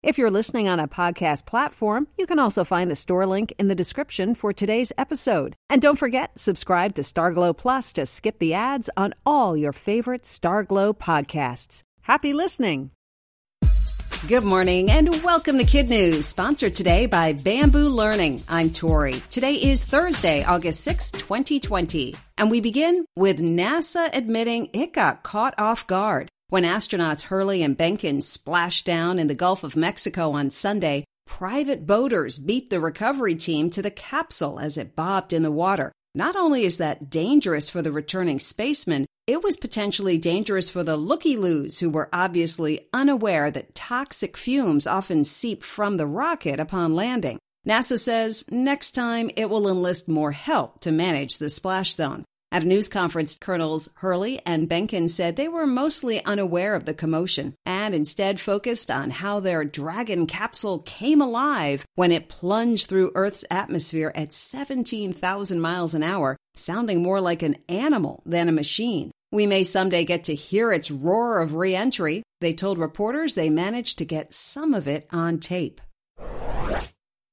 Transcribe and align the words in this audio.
If 0.00 0.16
you're 0.16 0.30
listening 0.30 0.68
on 0.68 0.78
a 0.78 0.86
podcast 0.86 1.44
platform, 1.44 2.06
you 2.16 2.24
can 2.24 2.38
also 2.38 2.62
find 2.62 2.88
the 2.88 2.94
store 2.94 3.26
link 3.26 3.52
in 3.58 3.66
the 3.66 3.74
description 3.74 4.36
for 4.36 4.52
today's 4.52 4.92
episode. 4.96 5.56
And 5.68 5.82
don't 5.82 5.98
forget, 5.98 6.38
subscribe 6.38 6.94
to 6.94 7.02
Starglow 7.02 7.56
Plus 7.56 7.92
to 7.94 8.06
skip 8.06 8.38
the 8.38 8.54
ads 8.54 8.88
on 8.96 9.12
all 9.26 9.56
your 9.56 9.72
favorite 9.72 10.22
Starglow 10.22 10.96
podcasts. 10.96 11.82
Happy 12.02 12.32
listening! 12.32 12.92
Good 14.28 14.44
morning 14.44 14.88
and 14.88 15.08
welcome 15.24 15.58
to 15.58 15.64
Kid 15.64 15.88
News, 15.88 16.26
sponsored 16.26 16.76
today 16.76 17.06
by 17.06 17.32
Bamboo 17.32 17.88
Learning. 17.88 18.40
I'm 18.48 18.70
Tori. 18.70 19.14
Today 19.30 19.54
is 19.54 19.84
Thursday, 19.84 20.44
August 20.44 20.80
6, 20.84 21.10
2020. 21.10 22.14
And 22.36 22.52
we 22.52 22.60
begin 22.60 23.04
with 23.16 23.40
NASA 23.40 24.16
admitting 24.16 24.70
it 24.72 24.92
got 24.92 25.24
caught 25.24 25.54
off 25.58 25.88
guard. 25.88 26.28
When 26.50 26.64
astronauts 26.64 27.24
Hurley 27.24 27.62
and 27.62 27.76
Behnken 27.76 28.22
splashed 28.22 28.86
down 28.86 29.18
in 29.18 29.26
the 29.26 29.34
Gulf 29.34 29.64
of 29.64 29.76
Mexico 29.76 30.30
on 30.32 30.48
Sunday, 30.48 31.04
private 31.26 31.86
boaters 31.86 32.38
beat 32.38 32.70
the 32.70 32.80
recovery 32.80 33.34
team 33.34 33.68
to 33.68 33.82
the 33.82 33.90
capsule 33.90 34.58
as 34.58 34.78
it 34.78 34.96
bobbed 34.96 35.34
in 35.34 35.42
the 35.42 35.50
water. 35.50 35.92
Not 36.14 36.36
only 36.36 36.64
is 36.64 36.78
that 36.78 37.10
dangerous 37.10 37.68
for 37.68 37.82
the 37.82 37.92
returning 37.92 38.38
spacemen, 38.38 39.04
it 39.26 39.42
was 39.42 39.58
potentially 39.58 40.16
dangerous 40.16 40.70
for 40.70 40.82
the 40.82 40.96
looky 40.96 41.36
loos 41.36 41.80
who 41.80 41.90
were 41.90 42.08
obviously 42.14 42.88
unaware 42.94 43.50
that 43.50 43.74
toxic 43.74 44.34
fumes 44.34 44.86
often 44.86 45.24
seep 45.24 45.62
from 45.62 45.98
the 45.98 46.06
rocket 46.06 46.58
upon 46.58 46.96
landing. 46.96 47.38
NASA 47.68 47.98
says 47.98 48.42
next 48.50 48.92
time 48.92 49.28
it 49.36 49.50
will 49.50 49.68
enlist 49.68 50.08
more 50.08 50.32
help 50.32 50.80
to 50.80 50.92
manage 50.92 51.36
the 51.36 51.50
splash 51.50 51.92
zone. 51.92 52.24
At 52.50 52.62
a 52.62 52.66
news 52.66 52.88
conference, 52.88 53.36
Colonels 53.38 53.90
Hurley 53.96 54.40
and 54.46 54.70
Behnken 54.70 55.10
said 55.10 55.36
they 55.36 55.48
were 55.48 55.66
mostly 55.66 56.24
unaware 56.24 56.74
of 56.74 56.86
the 56.86 56.94
commotion 56.94 57.54
and 57.66 57.94
instead 57.94 58.40
focused 58.40 58.90
on 58.90 59.10
how 59.10 59.38
their 59.38 59.64
Dragon 59.64 60.26
capsule 60.26 60.78
came 60.78 61.20
alive 61.20 61.84
when 61.94 62.10
it 62.10 62.30
plunged 62.30 62.86
through 62.86 63.12
Earth's 63.14 63.44
atmosphere 63.50 64.12
at 64.14 64.32
17,000 64.32 65.60
miles 65.60 65.92
an 65.92 66.02
hour, 66.02 66.38
sounding 66.54 67.02
more 67.02 67.20
like 67.20 67.42
an 67.42 67.56
animal 67.68 68.22
than 68.24 68.48
a 68.48 68.52
machine. 68.52 69.10
We 69.30 69.44
may 69.44 69.62
someday 69.62 70.06
get 70.06 70.24
to 70.24 70.34
hear 70.34 70.72
its 70.72 70.90
roar 70.90 71.40
of 71.40 71.54
reentry. 71.54 72.22
They 72.40 72.54
told 72.54 72.78
reporters 72.78 73.34
they 73.34 73.50
managed 73.50 73.98
to 73.98 74.06
get 74.06 74.32
some 74.32 74.72
of 74.72 74.88
it 74.88 75.06
on 75.10 75.38
tape. 75.38 75.82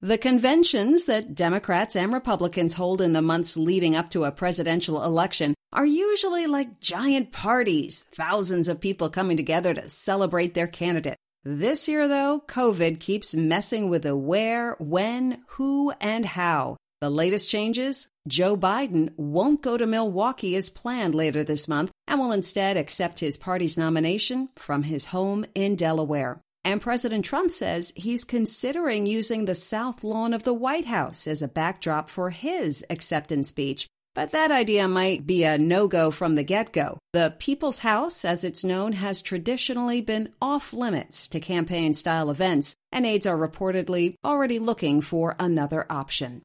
The 0.06 0.20
conventions 0.20 1.06
that 1.06 1.34
Democrats 1.34 1.96
and 1.96 2.14
Republicans 2.14 2.76
hold 2.76 3.02
in 3.02 3.14
the 3.14 3.24
months 3.24 3.58
leading 3.58 3.96
up 3.96 4.12
to 4.12 4.26
a 4.26 4.32
presidential 4.32 5.04
election 5.04 5.56
are 5.74 5.84
usually 5.84 6.46
like 6.46 6.80
giant 6.80 7.32
parties, 7.32 8.04
thousands 8.14 8.68
of 8.68 8.80
people 8.80 9.10
coming 9.10 9.36
together 9.36 9.74
to 9.74 9.90
celebrate 9.90 10.54
their 10.54 10.68
candidate. 10.68 11.18
This 11.44 11.88
year, 11.88 12.08
though, 12.08 12.44
COVID 12.48 13.00
keeps 13.00 13.34
messing 13.34 13.90
with 13.90 14.04
the 14.04 14.16
where, 14.16 14.76
when, 14.78 15.44
who, 15.48 15.92
and 16.00 16.24
how. 16.24 16.78
The 17.02 17.10
latest 17.10 17.50
changes 17.50 18.08
Joe 18.28 18.56
Biden 18.56 19.10
won't 19.18 19.64
go 19.64 19.76
to 19.76 19.88
Milwaukee 19.88 20.56
as 20.56 20.70
planned 20.70 21.16
later 21.16 21.44
this 21.44 21.68
month 21.68 21.90
and 22.08 22.20
will 22.20 22.32
instead 22.32 22.78
accept 22.78 23.22
his 23.22 23.40
party's 23.40 23.76
nomination 23.76 24.50
from 24.56 24.84
his 24.84 25.06
home 25.06 25.46
in 25.56 25.76
Delaware. 25.76 26.42
And 26.66 26.82
President 26.82 27.24
Trump 27.24 27.52
says 27.52 27.94
he's 27.96 28.24
considering 28.24 29.06
using 29.06 29.46
the 29.46 29.54
South 29.54 30.04
Lawn 30.04 30.34
of 30.34 30.42
the 30.42 30.54
White 30.54 30.86
House 30.86 31.28
as 31.28 31.44
a 31.44 31.48
backdrop 31.48 32.10
for 32.10 32.32
his 32.32 32.84
acceptance 32.90 33.50
speech. 33.50 33.88
But 34.16 34.32
that 34.32 34.50
idea 34.50 34.88
might 34.88 35.28
be 35.28 35.44
a 35.44 35.60
no 35.60 35.88
go 35.88 36.10
from 36.10 36.34
the 36.34 36.44
get 36.44 36.74
go. 36.74 36.98
The 37.14 37.36
People's 37.38 37.80
House, 37.80 38.26
as 38.26 38.44
it's 38.44 38.64
known, 38.64 38.94
has 38.94 39.22
traditionally 39.22 40.02
been 40.02 40.34
off 40.42 40.74
limits 40.74 41.28
to 41.28 41.40
campaign 41.40 41.94
style 41.94 42.32
events, 42.32 42.76
and 42.92 43.06
aides 43.06 43.28
are 43.28 43.38
reportedly 43.38 44.16
already 44.26 44.58
looking 44.58 45.02
for 45.02 45.36
another 45.38 45.86
option. 45.88 46.42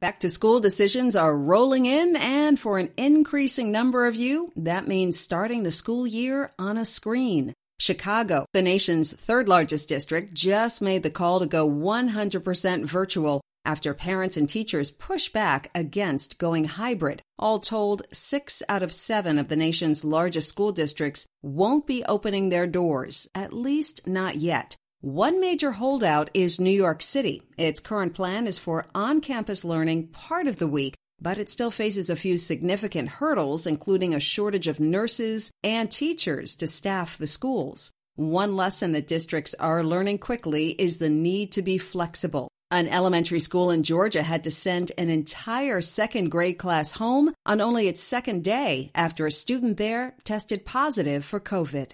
Back 0.00 0.20
to 0.20 0.30
school 0.30 0.60
decisions 0.60 1.16
are 1.16 1.36
rolling 1.36 1.84
in, 1.84 2.16
and 2.16 2.58
for 2.58 2.78
an 2.78 2.90
increasing 2.96 3.70
number 3.70 4.06
of 4.06 4.16
you, 4.16 4.52
that 4.56 4.88
means 4.88 5.20
starting 5.20 5.64
the 5.64 5.70
school 5.70 6.06
year 6.06 6.52
on 6.58 6.78
a 6.78 6.86
screen. 6.86 7.52
Chicago, 7.80 8.44
the 8.52 8.60
nation's 8.60 9.10
third 9.10 9.48
largest 9.48 9.88
district, 9.88 10.34
just 10.34 10.82
made 10.82 11.02
the 11.02 11.10
call 11.10 11.40
to 11.40 11.46
go 11.46 11.66
100% 11.66 12.84
virtual 12.84 13.40
after 13.64 13.94
parents 13.94 14.36
and 14.36 14.46
teachers 14.46 14.90
push 14.90 15.30
back 15.30 15.70
against 15.74 16.36
going 16.36 16.66
hybrid. 16.66 17.22
All 17.38 17.58
told, 17.58 18.02
six 18.12 18.62
out 18.68 18.82
of 18.82 18.92
seven 18.92 19.38
of 19.38 19.48
the 19.48 19.56
nation's 19.56 20.04
largest 20.04 20.50
school 20.50 20.72
districts 20.72 21.26
won't 21.42 21.86
be 21.86 22.04
opening 22.04 22.50
their 22.50 22.66
doors, 22.66 23.28
at 23.34 23.54
least 23.54 24.06
not 24.06 24.36
yet. 24.36 24.76
One 25.00 25.40
major 25.40 25.72
holdout 25.72 26.28
is 26.34 26.60
New 26.60 26.70
York 26.70 27.00
City. 27.00 27.42
Its 27.56 27.80
current 27.80 28.12
plan 28.12 28.46
is 28.46 28.58
for 28.58 28.88
on 28.94 29.22
campus 29.22 29.64
learning 29.64 30.08
part 30.08 30.46
of 30.46 30.58
the 30.58 30.68
week 30.68 30.96
but 31.20 31.38
it 31.38 31.48
still 31.48 31.70
faces 31.70 32.10
a 32.10 32.16
few 32.16 32.38
significant 32.38 33.08
hurdles, 33.08 33.66
including 33.66 34.14
a 34.14 34.20
shortage 34.20 34.68
of 34.68 34.80
nurses 34.80 35.50
and 35.62 35.90
teachers 35.90 36.56
to 36.56 36.66
staff 36.66 37.18
the 37.18 37.26
schools. 37.26 37.90
One 38.16 38.56
lesson 38.56 38.92
that 38.92 39.06
districts 39.06 39.54
are 39.54 39.84
learning 39.84 40.18
quickly 40.18 40.70
is 40.70 40.98
the 40.98 41.08
need 41.08 41.52
to 41.52 41.62
be 41.62 41.78
flexible. 41.78 42.48
An 42.72 42.86
elementary 42.86 43.40
school 43.40 43.70
in 43.70 43.82
Georgia 43.82 44.22
had 44.22 44.44
to 44.44 44.50
send 44.50 44.92
an 44.96 45.10
entire 45.10 45.80
second 45.80 46.30
grade 46.30 46.58
class 46.58 46.92
home 46.92 47.34
on 47.44 47.60
only 47.60 47.88
its 47.88 48.02
second 48.02 48.44
day 48.44 48.92
after 48.94 49.26
a 49.26 49.32
student 49.32 49.76
there 49.76 50.14
tested 50.22 50.64
positive 50.64 51.24
for 51.24 51.40
COVID. 51.40 51.92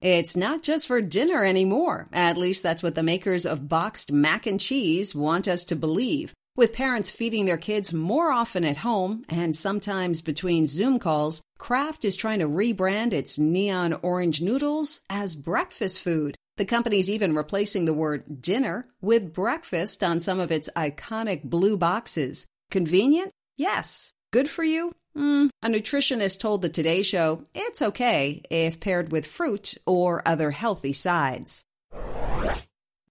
It's 0.00 0.36
not 0.36 0.62
just 0.62 0.86
for 0.86 1.00
dinner 1.00 1.44
anymore. 1.44 2.08
At 2.12 2.36
least 2.36 2.62
that's 2.62 2.82
what 2.82 2.94
the 2.94 3.02
makers 3.02 3.46
of 3.46 3.68
boxed 3.68 4.12
mac 4.12 4.46
and 4.46 4.60
cheese 4.60 5.14
want 5.14 5.48
us 5.48 5.64
to 5.64 5.76
believe. 5.76 6.34
With 6.56 6.72
parents 6.72 7.10
feeding 7.10 7.46
their 7.46 7.58
kids 7.58 7.92
more 7.92 8.30
often 8.30 8.64
at 8.64 8.76
home 8.76 9.24
and 9.28 9.56
sometimes 9.56 10.22
between 10.22 10.66
Zoom 10.66 11.00
calls, 11.00 11.42
Kraft 11.58 12.04
is 12.04 12.14
trying 12.14 12.38
to 12.38 12.48
rebrand 12.48 13.12
its 13.12 13.40
neon 13.40 13.92
orange 14.02 14.40
noodles 14.40 15.00
as 15.10 15.34
breakfast 15.34 15.98
food. 15.98 16.36
The 16.56 16.64
company's 16.64 17.10
even 17.10 17.34
replacing 17.34 17.86
the 17.86 17.92
word 17.92 18.40
dinner 18.40 18.86
with 19.00 19.32
breakfast 19.32 20.04
on 20.04 20.20
some 20.20 20.38
of 20.38 20.52
its 20.52 20.70
iconic 20.76 21.42
blue 21.42 21.76
boxes. 21.76 22.46
Convenient? 22.70 23.32
Yes. 23.56 24.12
Good 24.32 24.48
for 24.48 24.62
you? 24.62 24.92
Mm, 25.16 25.50
a 25.60 25.68
nutritionist 25.68 26.38
told 26.38 26.62
the 26.62 26.68
Today 26.68 27.02
Show 27.02 27.46
it's 27.52 27.82
okay 27.82 28.42
if 28.48 28.78
paired 28.78 29.10
with 29.10 29.26
fruit 29.26 29.74
or 29.86 30.22
other 30.24 30.52
healthy 30.52 30.92
sides. 30.92 31.64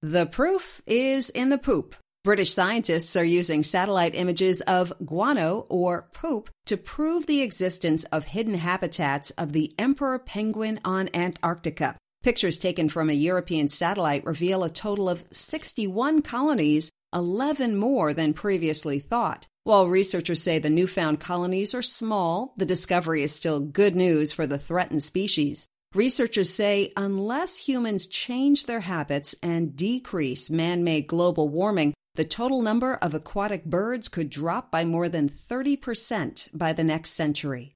The 0.01 0.25
proof 0.27 0.81
is 0.85 1.29
in 1.29 1.49
the 1.49 1.57
poop. 1.57 1.95
British 2.23 2.53
scientists 2.53 3.17
are 3.17 3.25
using 3.25 3.63
satellite 3.63 4.15
images 4.15 4.61
of 4.61 4.93
guano 5.05 5.65
or 5.67 6.07
poop 6.13 6.49
to 6.65 6.77
prove 6.77 7.25
the 7.25 7.41
existence 7.41 8.05
of 8.05 8.23
hidden 8.23 8.53
habitats 8.53 9.31
of 9.31 9.51
the 9.51 9.73
emperor 9.77 10.17
penguin 10.17 10.79
on 10.85 11.09
Antarctica. 11.13 11.97
Pictures 12.23 12.57
taken 12.57 12.87
from 12.87 13.09
a 13.09 13.13
European 13.13 13.67
satellite 13.67 14.23
reveal 14.23 14.63
a 14.63 14.69
total 14.69 15.09
of 15.09 15.25
61 15.31 16.21
colonies, 16.21 16.93
11 17.13 17.75
more 17.75 18.13
than 18.13 18.33
previously 18.33 18.99
thought. 18.99 19.45
While 19.65 19.89
researchers 19.89 20.41
say 20.41 20.59
the 20.59 20.69
newfound 20.69 21.19
colonies 21.19 21.73
are 21.73 21.81
small, 21.81 22.53
the 22.55 22.65
discovery 22.65 23.21
is 23.23 23.35
still 23.35 23.59
good 23.59 23.97
news 23.97 24.31
for 24.31 24.47
the 24.47 24.57
threatened 24.57 25.03
species. 25.03 25.67
Researchers 25.93 26.49
say 26.49 26.93
unless 26.95 27.57
humans 27.57 28.07
change 28.07 28.65
their 28.65 28.79
habits 28.79 29.35
and 29.43 29.75
decrease 29.75 30.49
man 30.49 30.85
made 30.85 31.07
global 31.07 31.49
warming, 31.49 31.93
the 32.15 32.23
total 32.23 32.61
number 32.61 32.93
of 32.95 33.15
aquatic 33.15 33.65
birds 33.65 34.07
could 34.07 34.29
drop 34.29 34.69
by 34.69 34.85
more 34.85 35.09
than 35.09 35.29
30% 35.29 36.49
by 36.53 36.71
the 36.71 36.83
next 36.83 37.11
century. 37.11 37.75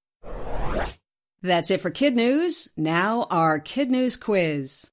That's 1.41 1.71
it 1.71 1.81
for 1.81 1.89
Kid 1.89 2.15
News. 2.15 2.67
Now, 2.77 3.27
our 3.31 3.59
Kid 3.59 3.89
News 3.89 4.15
quiz. 4.15 4.91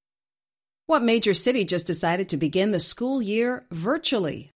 What 0.87 1.03
major 1.03 1.35
city 1.35 1.65
just 1.65 1.87
decided 1.87 2.31
to 2.31 2.37
begin 2.37 2.71
the 2.71 2.81
school 2.81 3.21
year 3.21 3.67
virtually? 3.71 4.51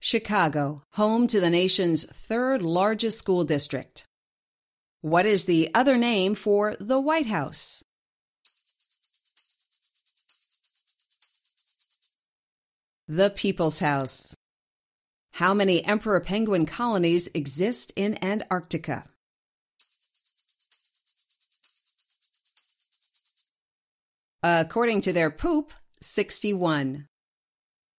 Chicago, 0.00 0.82
home 0.92 1.26
to 1.26 1.40
the 1.40 1.50
nation's 1.50 2.04
third 2.04 2.62
largest 2.62 3.18
school 3.18 3.44
district. 3.44 4.06
What 5.02 5.26
is 5.26 5.44
the 5.44 5.70
other 5.74 5.98
name 5.98 6.34
for 6.34 6.74
the 6.80 6.98
White 6.98 7.26
House? 7.26 7.84
The 13.10 13.30
People's 13.30 13.78
House. 13.78 14.36
How 15.32 15.54
many 15.54 15.82
emperor 15.82 16.20
penguin 16.20 16.66
colonies 16.66 17.30
exist 17.32 17.90
in 17.96 18.22
Antarctica? 18.22 19.08
According 24.42 25.00
to 25.00 25.14
their 25.14 25.30
poop, 25.30 25.72
61. 26.02 27.06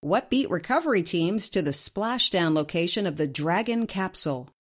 What 0.02 0.30
beat 0.30 0.52
recovery 0.52 1.02
teams 1.02 1.50
to 1.50 1.64
the 1.64 1.72
splashdown 1.72 2.54
location 2.54 3.08
of 3.08 3.18
the 3.18 3.26
Dragon 3.26 3.88
capsule? 3.88 4.52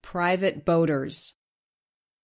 Private 0.00 0.64
boaters. 0.64 1.34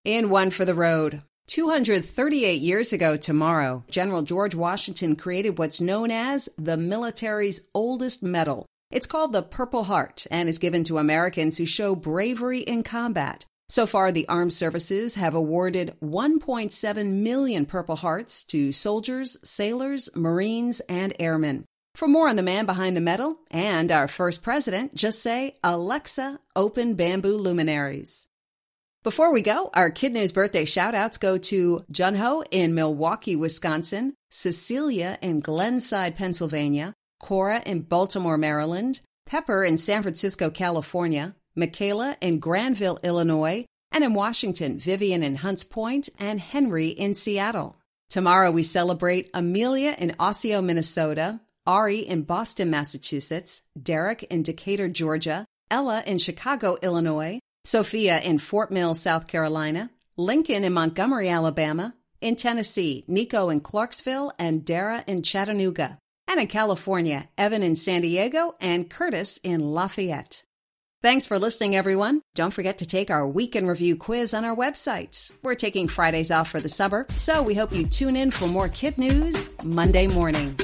In 0.02 0.30
one 0.30 0.50
for 0.50 0.64
the 0.64 0.74
road. 0.74 1.22
238 1.52 2.62
years 2.62 2.94
ago 2.94 3.14
tomorrow, 3.14 3.84
General 3.90 4.22
George 4.22 4.54
Washington 4.54 5.14
created 5.14 5.58
what's 5.58 5.82
known 5.82 6.10
as 6.10 6.48
the 6.56 6.78
military's 6.78 7.60
oldest 7.74 8.22
medal. 8.22 8.64
It's 8.90 9.04
called 9.04 9.34
the 9.34 9.42
Purple 9.42 9.84
Heart 9.84 10.26
and 10.30 10.48
is 10.48 10.56
given 10.56 10.82
to 10.84 10.96
Americans 10.96 11.58
who 11.58 11.66
show 11.66 11.94
bravery 11.94 12.60
in 12.60 12.82
combat. 12.82 13.44
So 13.68 13.86
far, 13.86 14.10
the 14.12 14.26
armed 14.30 14.54
services 14.54 15.16
have 15.16 15.34
awarded 15.34 15.94
1.7 16.02 17.12
million 17.16 17.66
Purple 17.66 17.96
Hearts 17.96 18.44
to 18.44 18.72
soldiers, 18.72 19.36
sailors, 19.44 20.08
Marines, 20.16 20.80
and 20.88 21.12
airmen. 21.20 21.66
For 21.94 22.08
more 22.08 22.28
on 22.28 22.36
the 22.36 22.42
man 22.42 22.64
behind 22.64 22.96
the 22.96 23.02
medal 23.02 23.36
and 23.50 23.92
our 23.92 24.08
first 24.08 24.42
president, 24.42 24.94
just 24.94 25.20
say, 25.20 25.56
Alexa, 25.62 26.40
open 26.56 26.94
bamboo 26.94 27.36
luminaries. 27.36 28.26
Before 29.04 29.32
we 29.32 29.42
go, 29.42 29.68
our 29.74 29.90
Kid 29.90 30.12
News 30.12 30.30
birthday 30.30 30.64
shout 30.64 30.94
outs 30.94 31.18
go 31.18 31.36
to 31.36 31.84
Junho 31.90 32.44
in 32.52 32.72
Milwaukee, 32.72 33.34
Wisconsin, 33.34 34.14
Cecilia 34.30 35.18
in 35.20 35.40
Glenside, 35.40 36.14
Pennsylvania, 36.14 36.94
Cora 37.18 37.60
in 37.66 37.80
Baltimore, 37.80 38.38
Maryland, 38.38 39.00
Pepper 39.26 39.64
in 39.64 39.76
San 39.76 40.02
Francisco, 40.02 40.50
California, 40.50 41.34
Michaela 41.56 42.16
in 42.20 42.38
Granville, 42.38 43.00
Illinois, 43.02 43.64
and 43.90 44.04
in 44.04 44.14
Washington, 44.14 44.78
Vivian 44.78 45.24
in 45.24 45.34
Hunts 45.34 45.64
Point, 45.64 46.08
and 46.20 46.38
Henry 46.38 46.90
in 46.90 47.14
Seattle. 47.16 47.76
Tomorrow 48.08 48.52
we 48.52 48.62
celebrate 48.62 49.30
Amelia 49.34 49.96
in 49.98 50.14
Osseo, 50.20 50.62
Minnesota, 50.62 51.40
Ari 51.66 51.98
in 51.98 52.22
Boston, 52.22 52.70
Massachusetts, 52.70 53.62
Derek 53.82 54.22
in 54.24 54.44
Decatur, 54.44 54.86
Georgia, 54.86 55.44
Ella 55.72 56.04
in 56.06 56.18
Chicago, 56.18 56.76
Illinois, 56.82 57.40
Sophia 57.64 58.20
in 58.20 58.38
Fort 58.38 58.70
Mill, 58.72 58.94
South 58.94 59.28
Carolina, 59.28 59.90
Lincoln 60.16 60.64
in 60.64 60.72
Montgomery, 60.72 61.28
Alabama, 61.28 61.94
in 62.20 62.36
Tennessee, 62.36 63.04
Nico 63.06 63.50
in 63.50 63.60
Clarksville, 63.60 64.32
and 64.38 64.64
Dara 64.64 65.04
in 65.06 65.22
Chattanooga, 65.22 65.98
and 66.28 66.40
in 66.40 66.46
California, 66.48 67.28
Evan 67.38 67.62
in 67.62 67.76
San 67.76 68.02
Diego, 68.02 68.54
and 68.60 68.90
Curtis 68.90 69.38
in 69.42 69.60
Lafayette. 69.60 70.44
Thanks 71.02 71.26
for 71.26 71.38
listening, 71.38 71.74
everyone. 71.74 72.22
Don't 72.36 72.52
forget 72.52 72.78
to 72.78 72.86
take 72.86 73.10
our 73.10 73.26
week 73.26 73.56
in 73.56 73.66
review 73.66 73.96
quiz 73.96 74.34
on 74.34 74.44
our 74.44 74.54
website. 74.54 75.32
We're 75.42 75.56
taking 75.56 75.88
Fridays 75.88 76.30
off 76.30 76.48
for 76.48 76.60
the 76.60 76.68
summer, 76.68 77.06
so 77.08 77.42
we 77.42 77.54
hope 77.54 77.72
you 77.72 77.86
tune 77.86 78.16
in 78.16 78.30
for 78.30 78.46
more 78.46 78.68
kid 78.68 78.98
news 78.98 79.48
Monday 79.64 80.06
morning. 80.06 80.56